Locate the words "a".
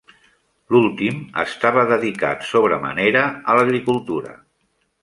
3.55-3.61